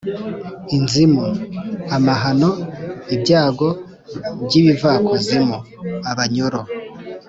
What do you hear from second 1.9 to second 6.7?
amahano, ibyago by’ibivakuzimu (abanyoro)